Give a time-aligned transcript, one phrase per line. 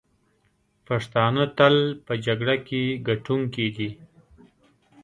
[0.87, 3.89] پښتانه تل په جګړه کې ګټونکي دي.